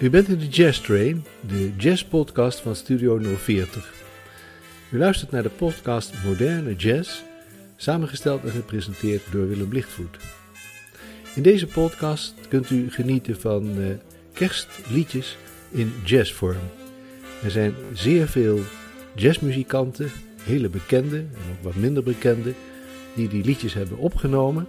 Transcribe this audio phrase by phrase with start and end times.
[0.00, 3.92] U bent in de Jazz Train, de jazzpodcast van Studio 040.
[4.90, 7.22] U luistert naar de podcast Moderne Jazz,
[7.76, 10.16] samengesteld en gepresenteerd door Willem Lichtvoet.
[11.34, 13.86] In deze podcast kunt u genieten van uh,
[14.32, 15.36] kerstliedjes
[15.70, 16.70] in jazzvorm.
[17.44, 18.60] Er zijn zeer veel
[19.14, 20.10] jazzmuzikanten,
[20.42, 22.52] hele bekende en ook wat minder bekende,
[23.14, 24.66] die die liedjes hebben opgenomen.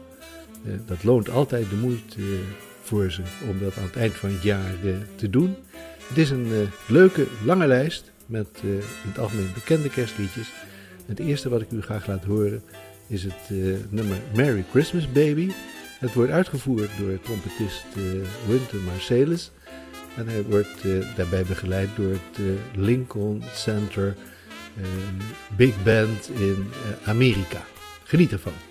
[0.65, 2.39] Uh, dat loont altijd de moeite uh,
[2.89, 5.55] voor ze om dat aan het eind van het jaar uh, te doen.
[6.07, 6.57] Het is een uh,
[6.87, 10.51] leuke, lange lijst met uh, in het algemeen bekende kerstliedjes.
[11.05, 12.61] Het eerste wat ik u graag laat horen
[13.07, 13.49] is het
[13.89, 15.51] nummer Merry Christmas Baby.
[15.99, 17.85] Het wordt uitgevoerd door trompetist
[18.47, 19.51] Winter Marsalis.
[20.15, 20.83] En hij wordt
[21.15, 22.45] daarbij begeleid door het
[22.75, 24.15] Lincoln Center
[25.55, 26.67] Big Band in
[27.05, 27.63] Amerika.
[28.03, 28.68] Geniet ervan.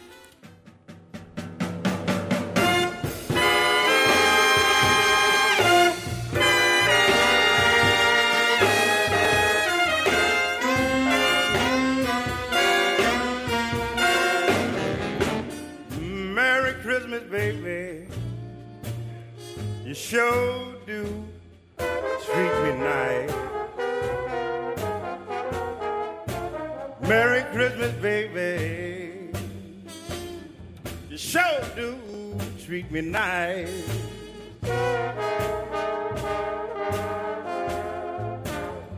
[32.78, 33.68] Treat me nice.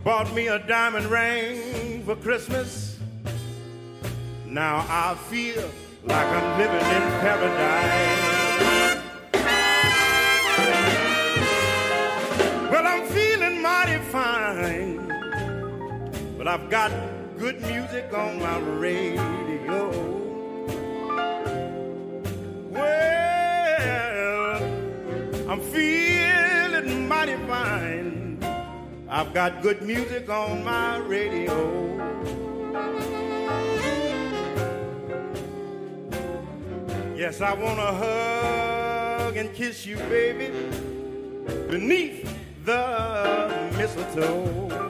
[0.04, 2.98] Bought me a diamond ring for Christmas.
[4.46, 5.64] Now I feel
[6.04, 8.20] like I'm living in paradise.
[12.70, 14.98] Well, I'm feeling mighty fine,
[16.36, 16.92] but I've got
[17.38, 19.88] good music on my radio.
[22.70, 23.19] Well,
[25.50, 28.38] I'm feeling mighty fine.
[29.08, 31.50] I've got good music on my radio.
[37.16, 40.52] Yes, I want to hug and kiss you, baby,
[41.68, 42.32] beneath
[42.64, 44.89] the mistletoe.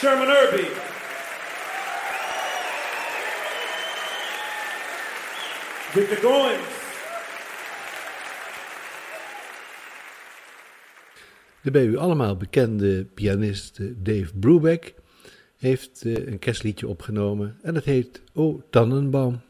[0.00, 0.66] Sherman Irby.
[5.90, 6.60] Victor Goins.
[11.62, 14.94] De bij u allemaal bekende pianist eh, Dave Brubeck
[15.56, 19.40] heeft eh, een kerstliedje opgenomen en dat heet O Tannenbaum.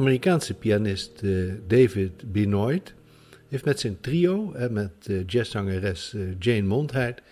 [0.00, 2.94] Amerikaanse pianist uh, David Benoit
[3.48, 7.22] heeft met zijn trio met uh, jazzzangeres uh, Jane Mondheit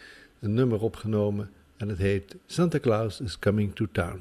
[0.40, 4.20] een nummer opgenomen en het heet Santa Claus is Coming to Town.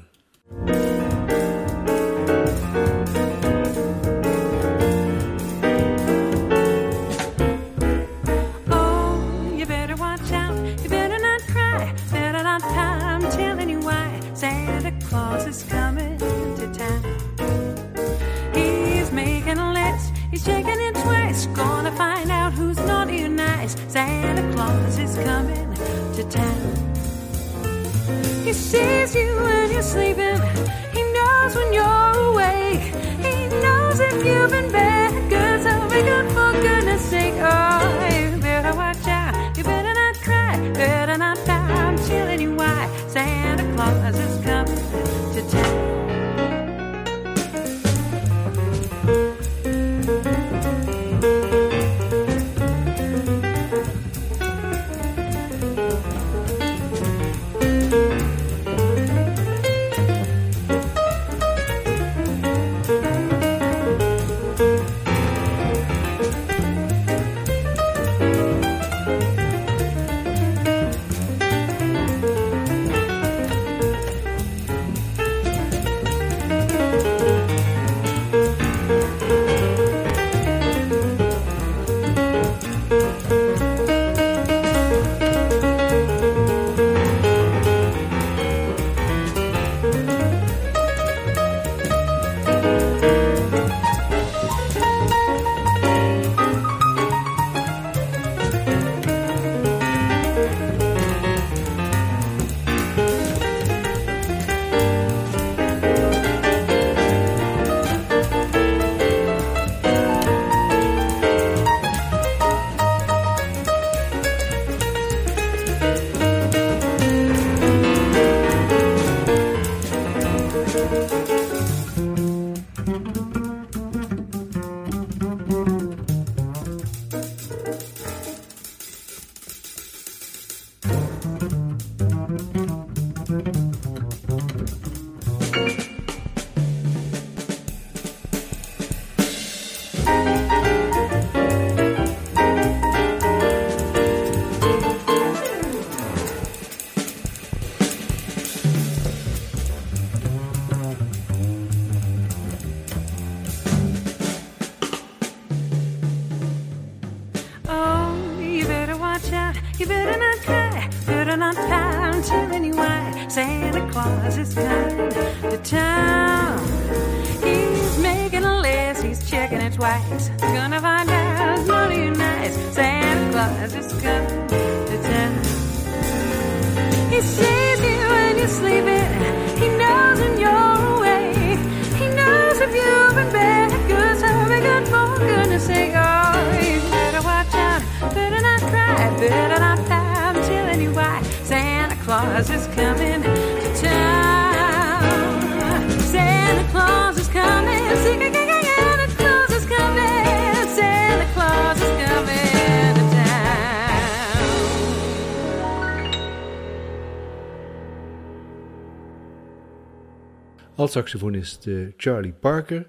[210.78, 212.86] Als saxofonist eh, Charlie Parker,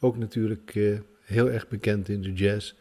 [0.00, 2.74] ook natuurlijk eh, heel erg bekend in de jazz,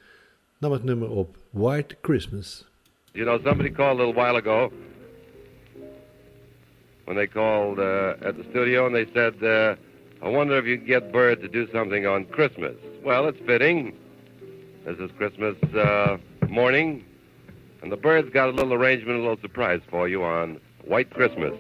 [0.60, 2.70] nam het nummer op White Christmas.
[3.12, 4.72] You know, somebody called a little while ago
[7.06, 9.76] when they called uh, at the studio and they said, uh,
[10.28, 12.76] I wonder if you can get Bird to do something on Christmas.
[13.04, 13.94] Well, it's fitting.
[14.86, 17.04] This is Christmas uh, morning,
[17.82, 21.54] and the Bird's got a little arrangement, a little surprise for you on White Christmas.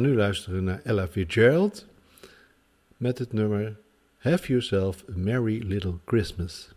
[0.00, 1.86] Nu luisteren naar Ella Fitzgerald
[2.96, 3.76] met het nummer
[4.18, 6.68] Have Yourself a Merry Little Christmas.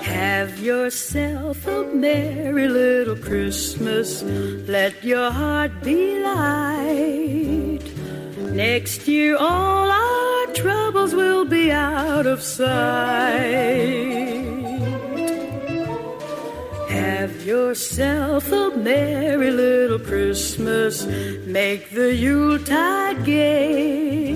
[0.00, 4.22] Have yourself a merry little Christmas.
[4.66, 7.82] Let your heart be light.
[8.52, 10.21] Next year, all our
[10.62, 12.62] troubles will be out of sight.
[16.88, 21.04] Have yourself a merry little Christmas.
[21.46, 24.34] Make the Yuletide gay.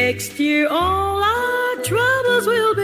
[0.00, 2.81] Next year, all our troubles will be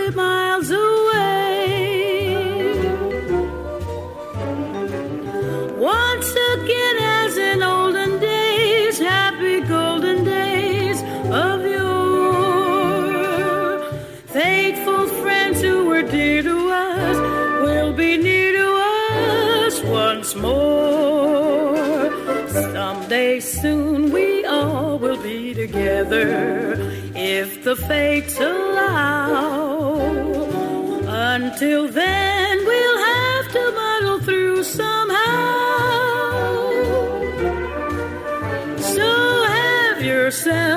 [25.98, 26.76] together
[27.14, 29.98] if the fates allow.
[31.34, 35.16] Until then, we'll have to muddle through somehow.
[38.94, 39.08] So
[39.46, 40.67] have yourself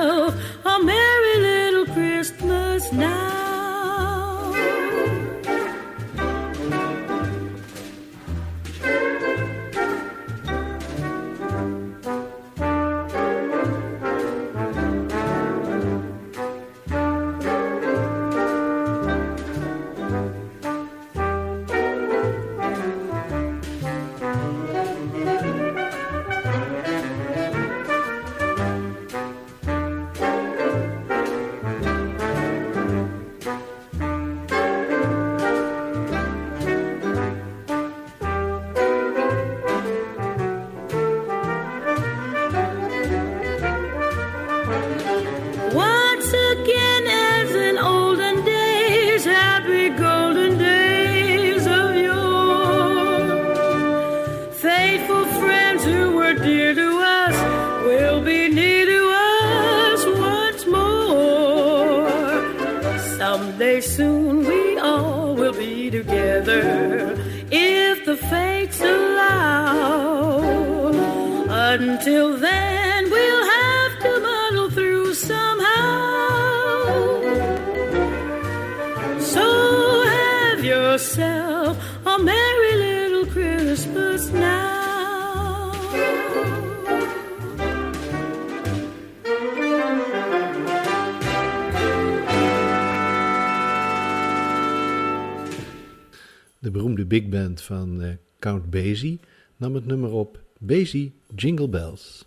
[97.60, 99.20] van eh, Count Basie
[99.58, 102.21] nam het nummer op Basie Jingle Bells.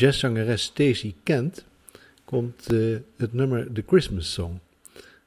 [0.00, 1.64] Jazzzangeres Stacey Kent
[2.24, 4.58] komt eh, het nummer The Christmas Song.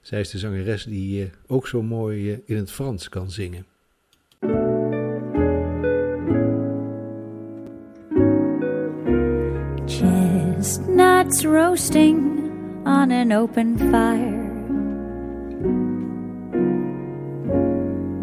[0.02, 3.66] Zij is de zangeres die eh, ook zo mooi eh, in het Frans kan zingen.
[9.86, 12.18] Chestnuts roasting
[12.84, 14.42] on an open fire.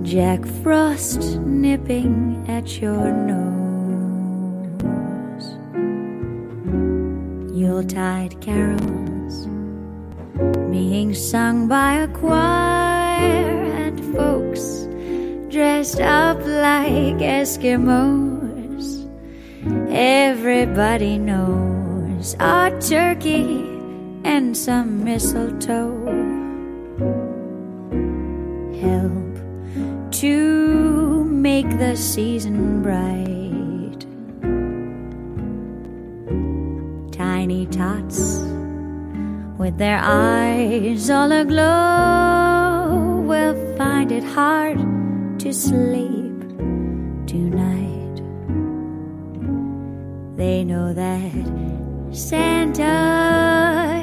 [0.02, 3.59] Jack Frost nipping at your nose.
[7.80, 9.46] Yuletide carols
[10.70, 14.86] being sung by a choir and folks
[15.48, 19.08] dressed up like Eskimos.
[19.88, 23.64] Everybody knows a turkey
[24.24, 26.04] and some mistletoe
[28.82, 33.39] help to make the season bright.
[37.50, 38.38] Tiny tots
[39.58, 44.78] with their eyes all aglow will find it hard
[45.40, 46.38] to sleep
[47.26, 48.22] tonight.
[50.36, 52.86] They know that Santa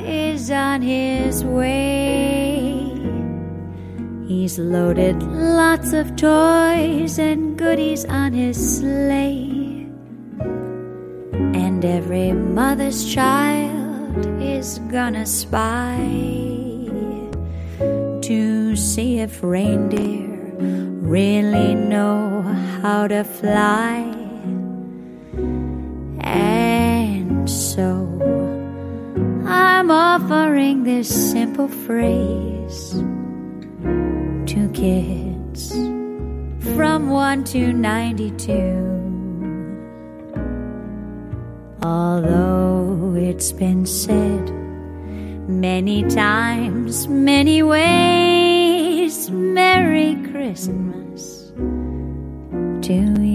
[0.05, 2.83] is on his way.
[4.27, 9.56] He's loaded lots of toys and goodies on his sleigh.
[11.77, 15.99] And every mother's child is gonna spy
[18.21, 20.25] to see if reindeer
[20.57, 22.41] really know
[22.81, 24.11] how to fly.
[26.21, 27.85] And so
[29.45, 32.93] I'm offering this simple phrase
[34.51, 35.73] to kids
[36.75, 38.96] from 1 to 92.
[41.83, 44.49] Although it's been said
[45.47, 51.51] many times, many ways, Merry Christmas
[52.81, 53.26] to you.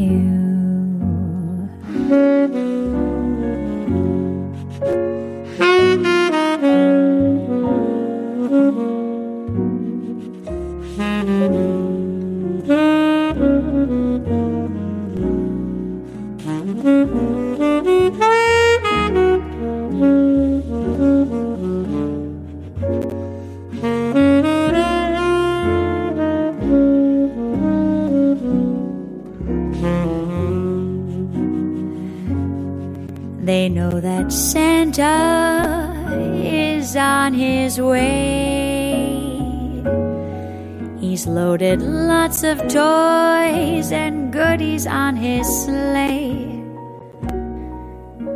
[42.53, 46.61] Of toys and goodies on his sleigh.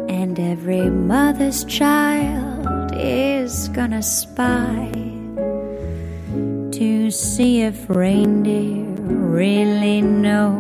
[0.09, 4.91] And every mother's child is gonna spy
[6.79, 8.87] to see if reindeer
[9.43, 10.55] really know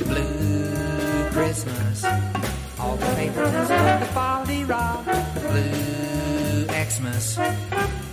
[0.06, 2.06] Blue Christmas,
[2.80, 5.06] all the patrons of the Baldy Rock.
[5.06, 7.38] Blue Xmas,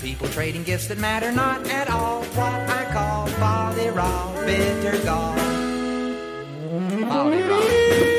[0.00, 2.24] people trading gifts that matter not at all.
[2.24, 5.36] What I call Baldy Rock, bitter gall.
[7.00, 8.09] Baldy Rock.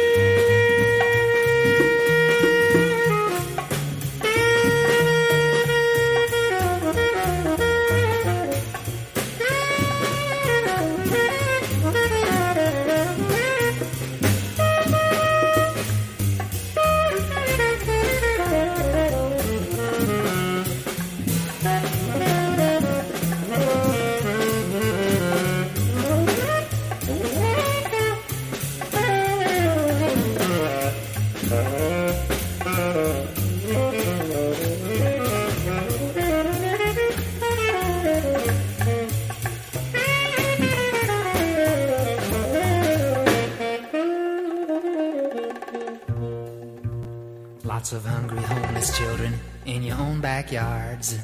[50.52, 51.16] Backyards.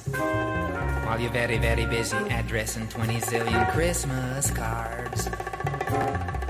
[1.05, 5.29] While you're very, very busy addressing 20 zillion Christmas cards.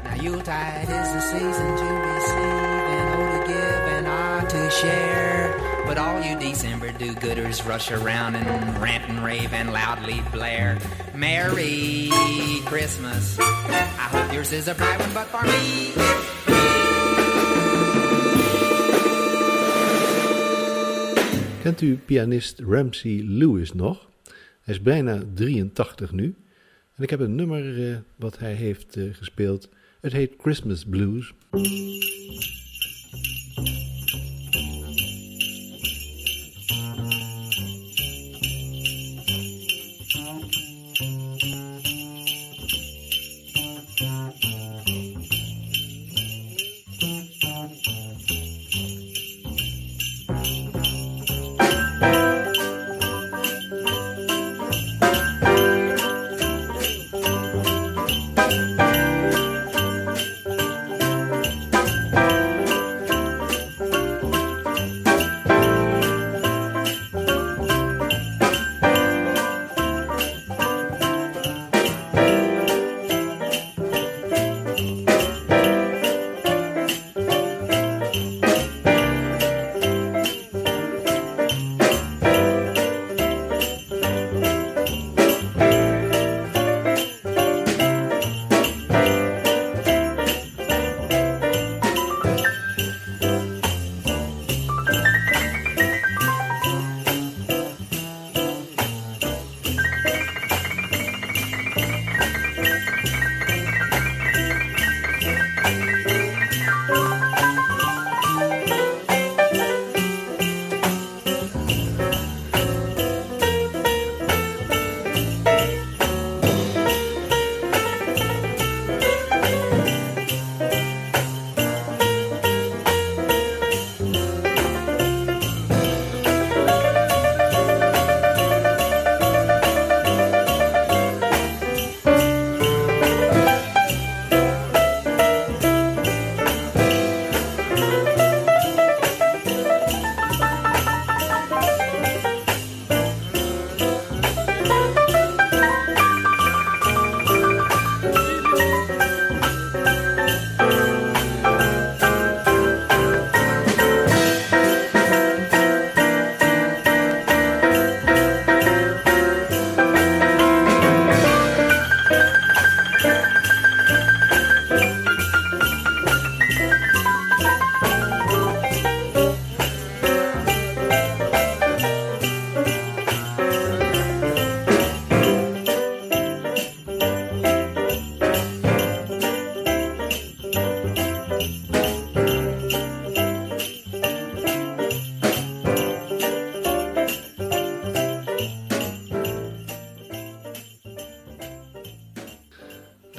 [0.03, 5.83] Now Yuletide is the season to receive and O to give and R to share.
[5.85, 10.77] But all you December do-gooders rush around and rant and rave and loudly blare.
[11.15, 12.09] Merry
[12.65, 13.39] Christmas.
[13.39, 15.93] I hope yours is a bright one, but for me,
[21.67, 24.09] Kent u pianist Ramsey Lewis nog?
[24.61, 26.35] Hij is bijna 83 nu.
[26.95, 29.69] En ik heb een nummer eh, wat hij heeft eh, gespeeld.
[30.01, 31.33] Het heet Christmas Blues.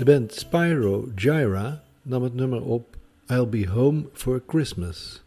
[0.09, 5.21] Band Spyro Gyra nam het nummer op I'll Be Home for Christmas.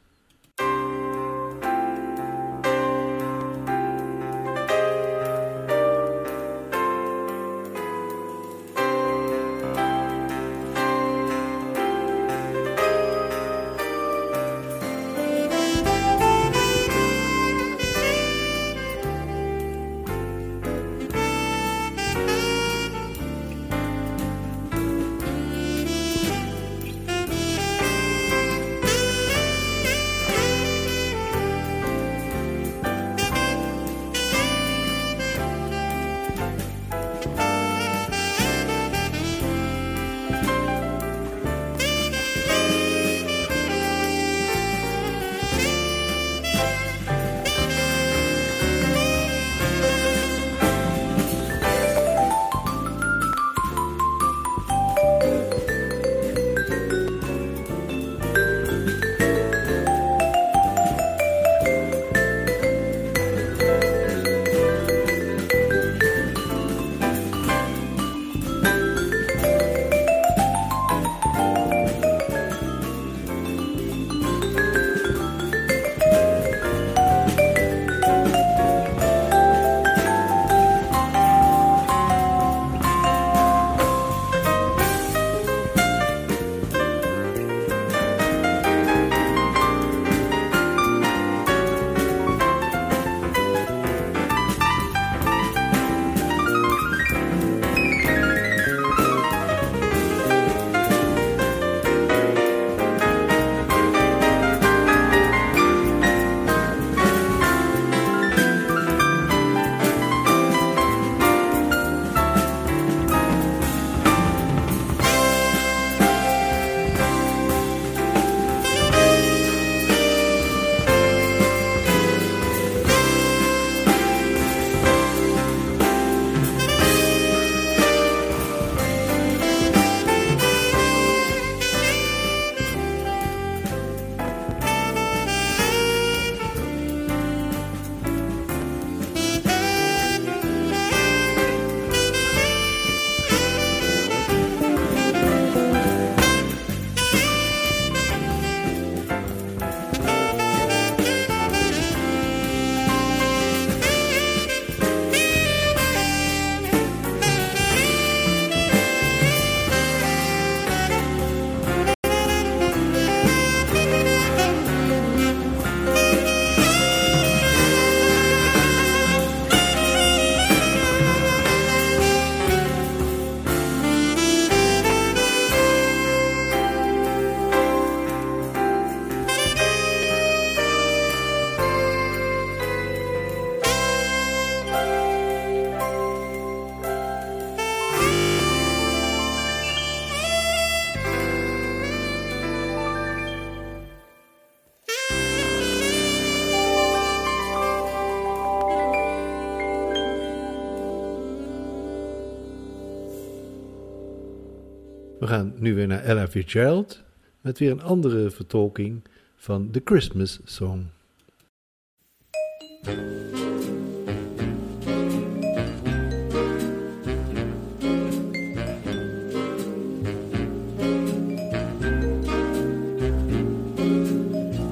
[205.43, 207.03] Nu weer naar Ella Fitzgerald
[207.41, 209.01] met weer een andere vertolking
[209.35, 210.85] van The Christmas Song.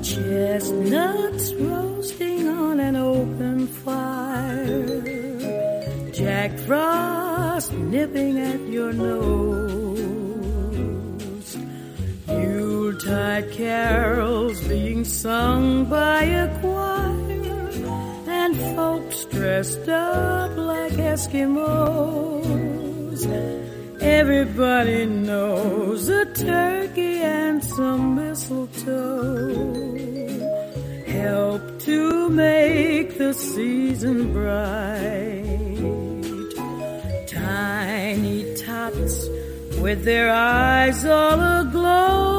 [0.01, 5.01] Chestnuts roasting on an open fire.
[6.11, 9.58] Jack Frost nipping at your nose.
[12.99, 17.69] Yuletide carols being sung by a choir.
[18.27, 22.39] And folks dressed up like Eskimos.
[24.01, 29.85] Everybody knows a turkey and some mistletoe
[31.07, 35.45] help to make the season bright.
[37.27, 39.29] Tiny tots
[39.79, 42.38] with their eyes all aglow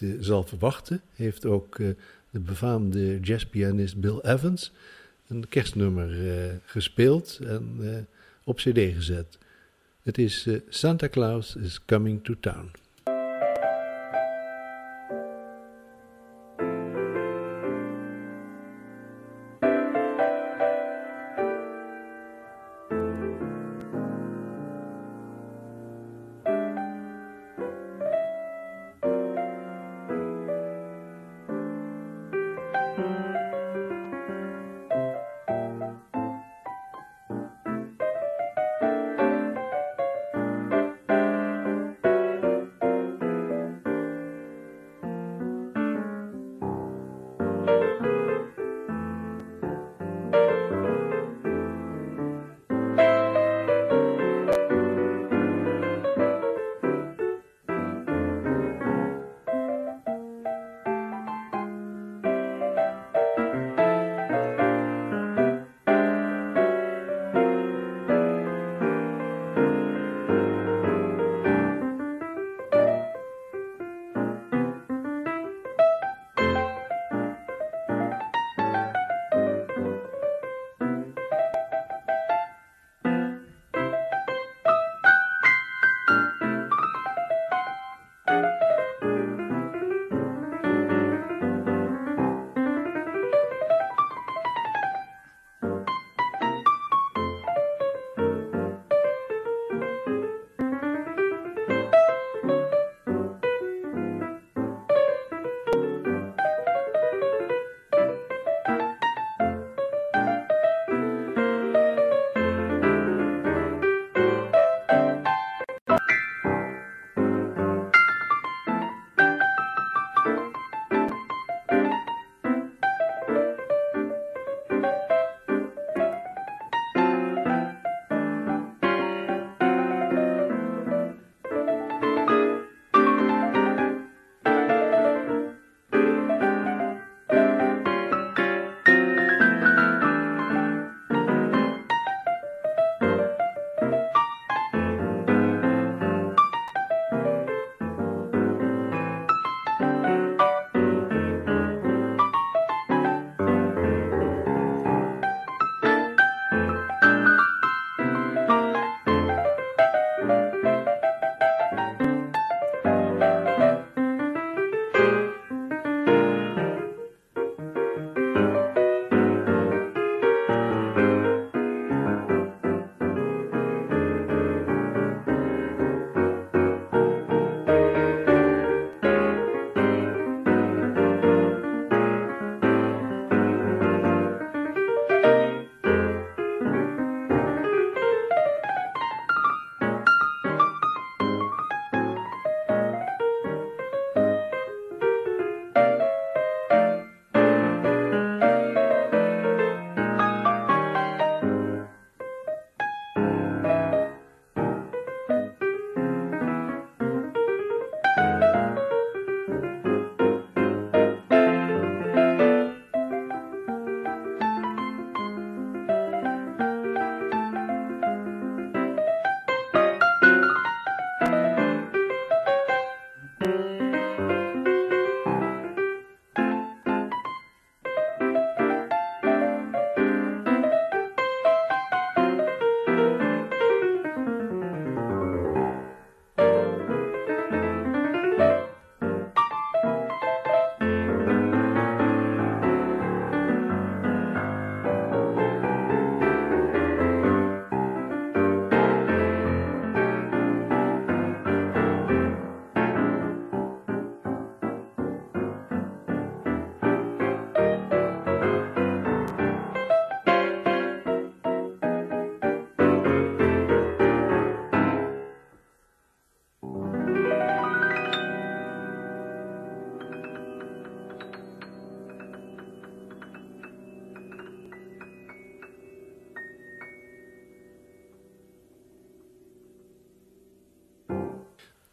[0.00, 1.88] eh, zal verwachten, heeft ook eh,
[2.30, 4.72] de befaamde jazzpianist Bill Evans
[5.28, 8.06] een kerstnummer eh, gespeeld en
[8.44, 9.38] op cd gezet.
[10.02, 12.70] Het is Santa Claus is Coming to Town.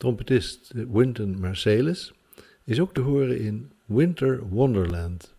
[0.03, 2.11] Trompetist Wynton Marsalis
[2.63, 5.33] is ook te horen in Winter Wonderland.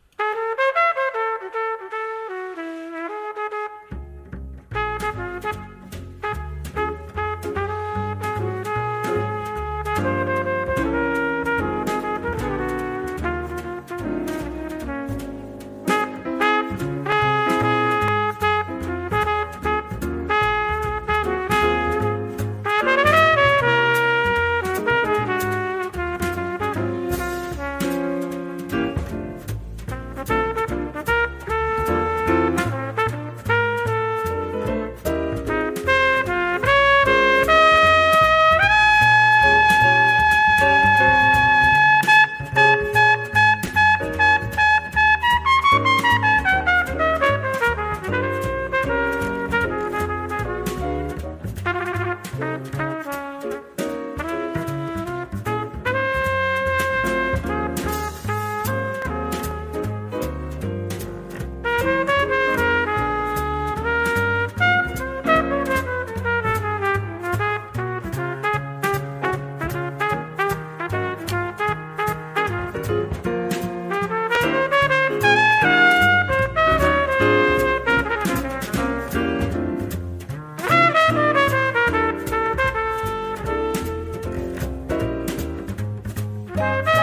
[86.55, 86.94] De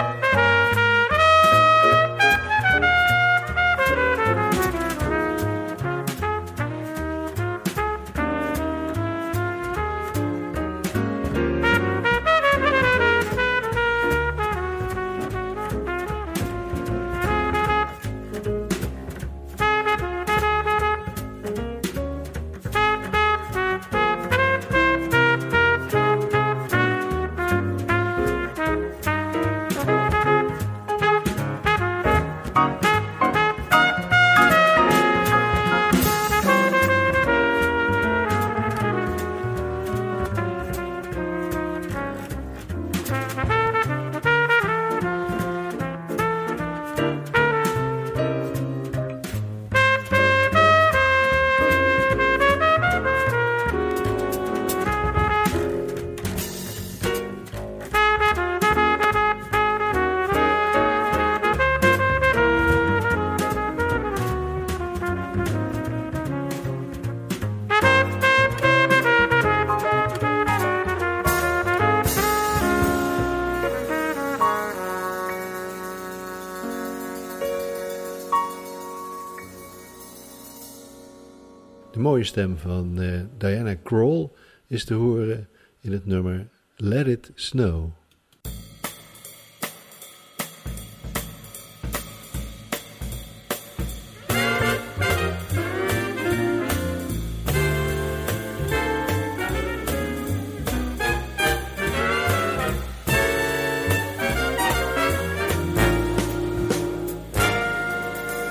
[82.12, 84.30] mooie stem van eh, Diana Krall
[84.66, 85.48] is te horen
[85.80, 87.90] in het nummer Let It Snow.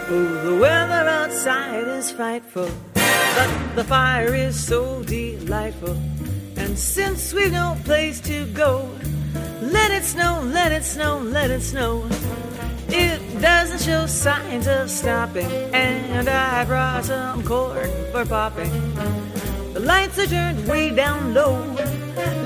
[0.10, 2.70] Oh, the weather outside is frightful,
[3.36, 5.98] but the fire is so delightful.
[6.58, 8.90] And since we've no place to go,
[9.62, 12.08] let it snow, let it snow, let it snow.
[12.90, 18.72] It doesn't show signs of stopping, and I brought some corn for popping.
[19.74, 21.64] The lights are turned way down low.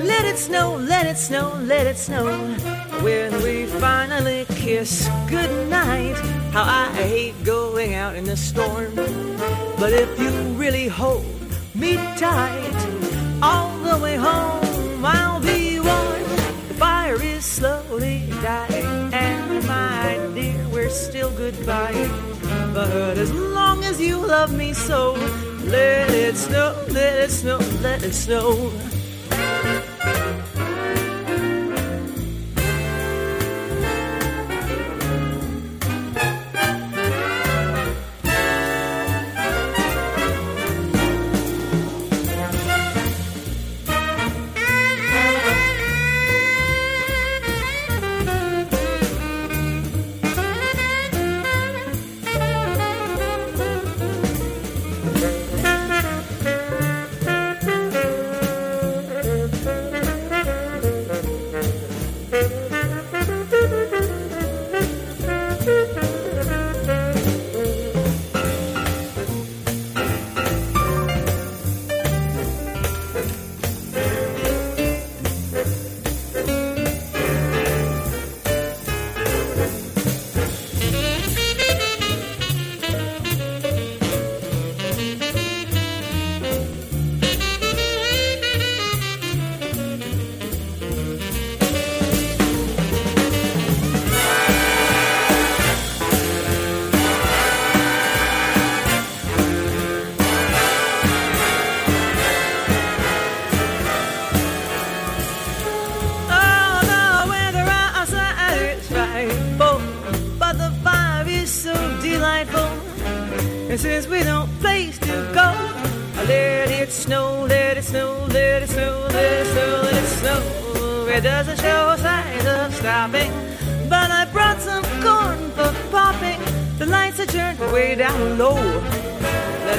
[0.03, 2.25] Let it snow, let it snow, let it snow.
[3.01, 6.15] When we finally kiss goodnight,
[6.53, 9.34] how I hate going out in the storm.
[9.77, 11.25] But if you really hold
[11.75, 12.79] me tight,
[13.41, 16.23] all the way home I'll be warm.
[16.69, 22.09] The fire is slowly dying, and my dear, we're still goodbye.
[22.73, 25.13] But as long as you love me so,
[25.65, 28.71] let it snow, let it snow, let it snow.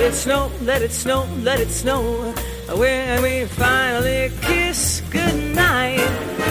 [0.07, 2.33] It snow, let it snow, let it snow.
[2.77, 5.99] When we finally kiss goodnight.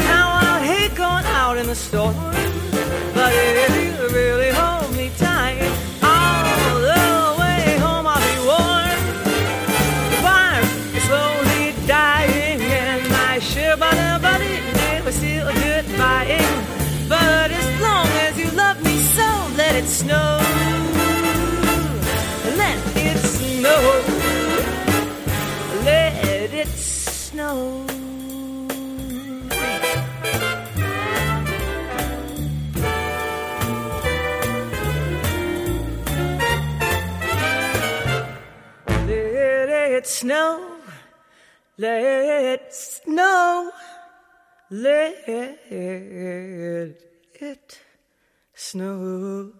[0.09, 2.15] Now I'll hate going out in the storm,
[3.13, 4.54] but if you really
[40.25, 40.59] snow.
[41.77, 43.71] Let snow.
[44.69, 45.27] Let
[47.39, 47.81] it
[48.53, 49.51] snow.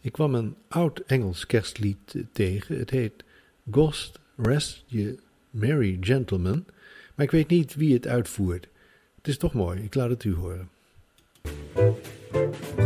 [0.00, 2.78] Ik kwam een oud Engels kerstlied tegen.
[2.78, 3.24] Het heet
[3.70, 5.18] Ghost Rest You
[5.50, 6.66] Merry Gentlemen.
[7.14, 8.68] Maar ik weet niet wie het uitvoert.
[9.16, 10.75] Het is toch mooi, ik laat het u horen.
[11.76, 12.85] Het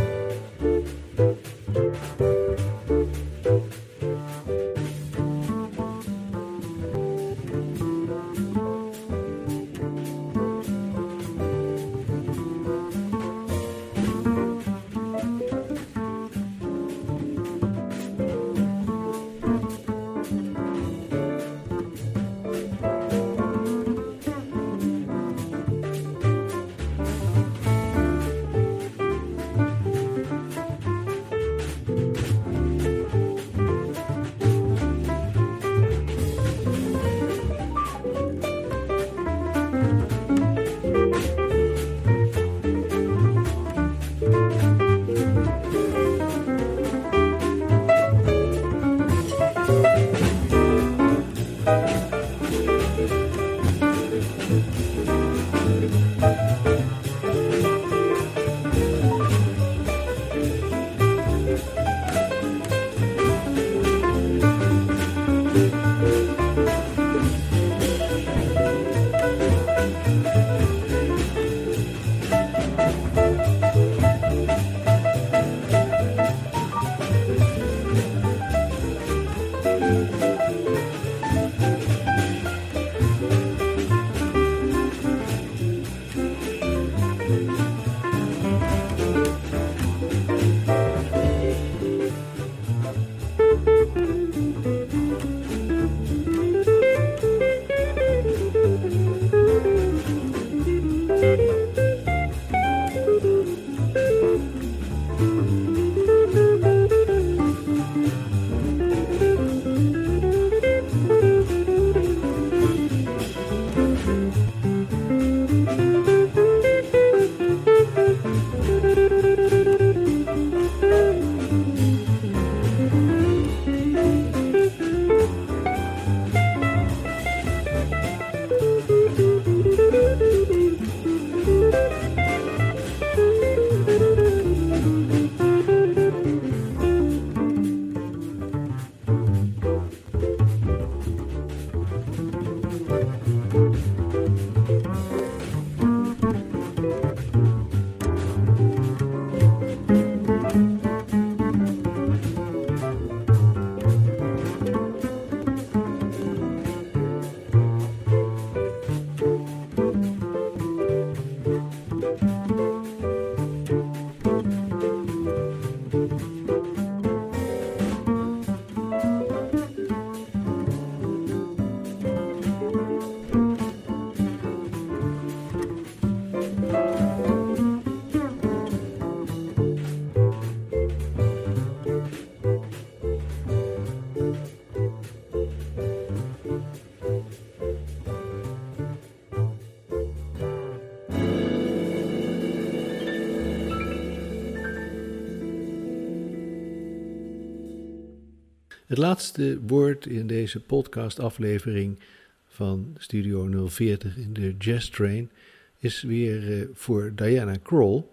[199.00, 201.98] laatste woord in deze podcastaflevering
[202.46, 205.30] van Studio 040 in de Jazz Train
[205.78, 208.04] is weer eh, voor Diana Kroll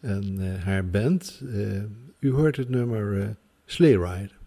[0.00, 1.42] en eh, haar band.
[1.52, 1.82] Eh,
[2.18, 4.41] u hoort het nummer Sleigh Ride.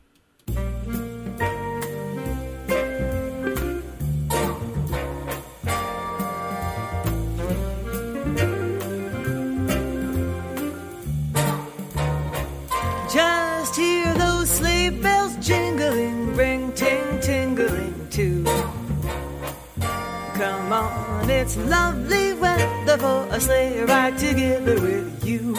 [21.45, 25.55] It's lovely weather for a sleigh ride together with you.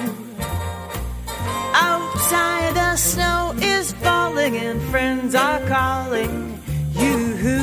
[1.75, 6.61] Outside the snow is falling and friends are calling
[6.91, 7.63] you.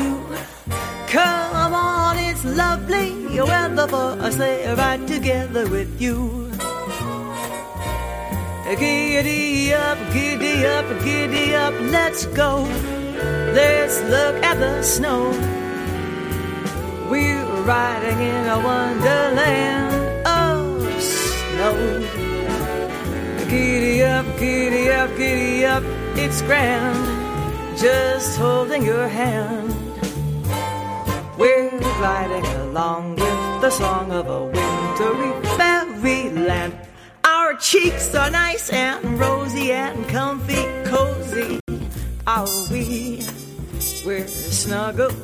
[1.08, 3.12] Come on, it's lovely
[3.42, 6.50] weather for a sleigh ride together with you.
[8.80, 12.64] Giddy up, giddy up, giddy up, let's go.
[13.60, 15.30] Let's look at the snow.
[17.10, 21.76] We're riding in a wonderland of snow.
[23.50, 25.84] Giddy up, giddy up, giddy up,
[26.16, 27.78] it's grand.
[27.78, 29.74] Just holding your hand.
[31.38, 36.74] We're gliding along with the song of a wintry fairyland.
[37.24, 41.60] Our cheeks are nice and rosy and comfy, cozy.
[42.28, 43.43] Are we?
[44.06, 45.16] We're snuggled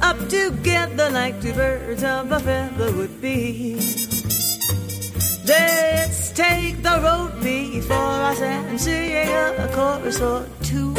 [0.00, 3.74] up together like two birds of a feather would be.
[5.46, 7.96] Let's take the road before
[8.30, 10.94] us and sing a chorus or two.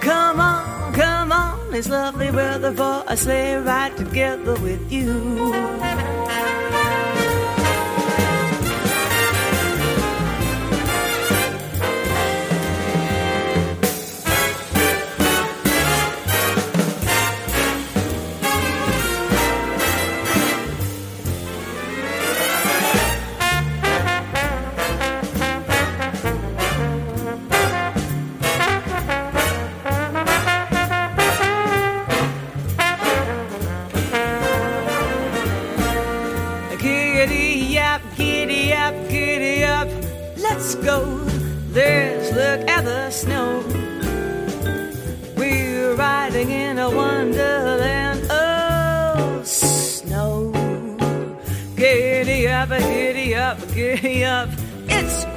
[0.00, 6.17] Come on, come on, it's lovely weather for a sleigh ride together with you.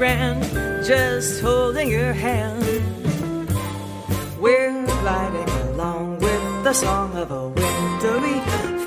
[0.01, 0.41] Grand,
[0.83, 2.65] just holding your hand.
[4.39, 8.39] We're gliding along with the song of a wintry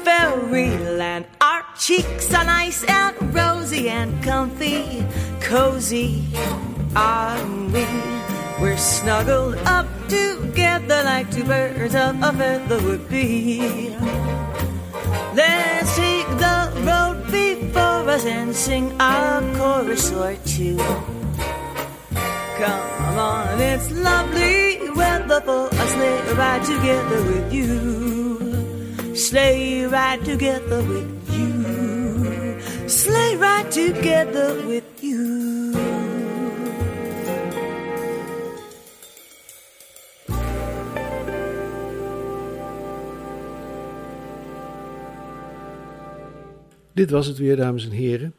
[0.03, 1.27] fairyland.
[1.41, 5.07] Our cheeks are nice and rosy and comfy,
[5.39, 6.25] cozy
[6.97, 7.87] are we.
[8.61, 13.95] We're snuggled up together like two birds of a feather would be.
[15.33, 15.94] Let's
[18.15, 19.13] us and sing a
[19.57, 20.77] chorus or two.
[22.61, 29.17] Come on, it's lovely weather for a sleigh ride together with you.
[29.17, 32.89] Sleigh ride together with you.
[32.89, 35.14] Sleigh ride together with you.
[46.95, 48.35] Dit was het weer, dames en heren,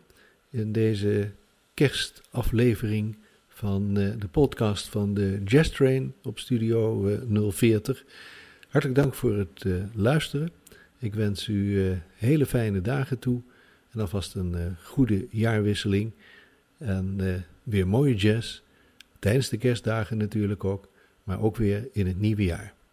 [0.50, 1.32] in deze
[1.74, 8.04] kerstaflevering van eh, de podcast van de Jazz Train op Studio eh, 040.
[8.70, 10.50] Hartelijk dank voor het eh, luisteren.
[11.00, 13.42] Ik wens u eh, hele fijne dagen toe
[13.92, 16.12] en alvast een eh, goede jaarwisseling.
[16.78, 17.34] En eh,
[17.64, 18.62] weer mooie jazz,
[19.20, 20.90] tijdens de kerstdagen natuurlijk ook,
[21.24, 22.75] maar ook weer in het nieuwe jaar.